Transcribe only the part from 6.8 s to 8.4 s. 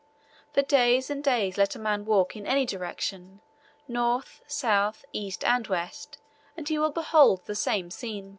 behold the same scene.